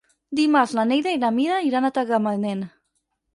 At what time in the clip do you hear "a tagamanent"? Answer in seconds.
1.91-2.65